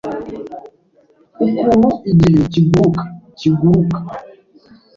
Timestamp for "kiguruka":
2.51-3.01, 3.37-3.97